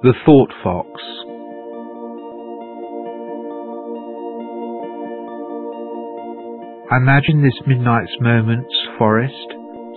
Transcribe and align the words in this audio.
The 0.00 0.14
Thought 0.24 0.52
Fox 0.62 0.88
I 6.88 6.98
imagine 6.98 7.42
this 7.42 7.58
midnight's 7.66 8.14
moment's 8.20 8.72
forest, 8.96 9.34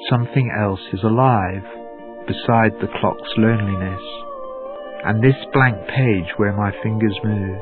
something 0.10 0.52
else 0.60 0.80
is 0.92 1.04
alive, 1.04 1.62
beside 2.26 2.82
the 2.82 2.90
clock's 3.00 3.30
loneliness, 3.38 4.02
and 5.06 5.22
this 5.24 5.38
blank 5.54 5.78
page 5.90 6.34
where 6.38 6.58
my 6.58 6.72
fingers 6.82 7.20
move. 7.24 7.62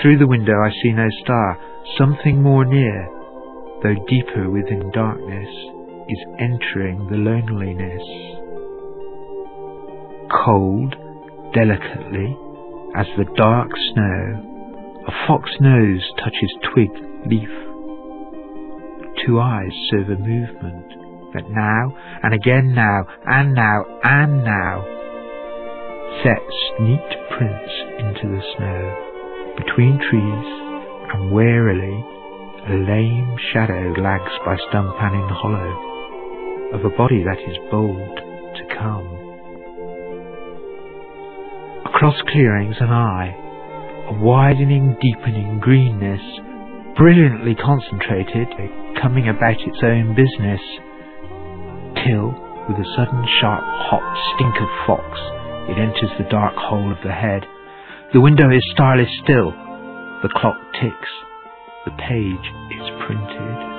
Through 0.00 0.18
the 0.18 0.28
window 0.28 0.54
I 0.64 0.70
see 0.80 0.92
no 0.92 1.08
star, 1.24 1.58
something 1.98 2.40
more 2.40 2.64
near, 2.64 3.08
though 3.82 3.96
deeper 4.06 4.48
within 4.48 4.92
darkness, 4.92 5.50
is 6.08 6.18
entering 6.38 7.08
the 7.10 7.16
loneliness. 7.16 8.43
Cold, 10.42 10.94
delicately, 11.54 12.36
as 12.96 13.06
the 13.16 13.26
dark 13.36 13.70
snow, 13.92 15.04
a 15.06 15.26
fox 15.26 15.50
nose 15.60 16.02
touches 16.18 16.52
twig, 16.72 16.90
leaf. 17.26 17.48
Two 19.24 19.38
eyes 19.40 19.72
serve 19.90 20.08
a 20.08 20.18
movement 20.18 20.86
that 21.34 21.50
now 21.50 21.96
and 22.22 22.34
again 22.34 22.74
now 22.74 23.06
and 23.26 23.54
now 23.54 23.84
and 24.02 24.44
now 24.44 24.84
sets 26.22 26.56
neat 26.80 27.10
prints 27.36 27.72
into 27.98 28.28
the 28.30 28.42
snow 28.56 29.54
between 29.58 29.98
trees 29.98 30.46
and 31.12 31.30
warily 31.30 32.04
a 32.66 32.74
lame 32.74 33.36
shadow 33.52 33.92
lags 34.00 34.32
by 34.44 34.56
stump 34.68 34.94
and 34.98 35.14
in 35.14 35.28
hollow 35.28 36.70
of 36.72 36.84
a 36.84 36.96
body 36.96 37.22
that 37.24 37.38
is 37.38 37.56
bold 37.70 38.16
to 38.56 38.74
come. 38.76 39.23
Across 41.94 42.22
clearings 42.32 42.74
and 42.80 42.90
eye 42.90 43.36
a 44.08 44.12
widening, 44.18 44.96
deepening 45.00 45.60
greenness, 45.60 46.20
brilliantly 46.96 47.54
concentrated, 47.54 48.48
coming 49.00 49.28
about 49.28 49.60
its 49.60 49.78
own 49.80 50.12
business, 50.12 50.60
till, 52.04 52.34
with 52.68 52.76
a 52.82 52.92
sudden 52.96 53.24
sharp, 53.40 53.62
hot 53.62 54.02
stink 54.34 54.56
of 54.60 54.86
fox, 54.86 55.06
it 55.70 55.78
enters 55.78 56.10
the 56.18 56.28
dark 56.30 56.56
hole 56.56 56.90
of 56.90 56.98
the 57.04 57.12
head. 57.12 57.46
The 58.12 58.20
window 58.20 58.50
is 58.50 58.62
starless 58.72 59.08
still. 59.22 59.52
The 60.20 60.34
clock 60.34 60.58
ticks. 60.74 61.12
The 61.86 61.92
page 61.92 62.46
is 62.74 62.90
printed. 63.06 63.73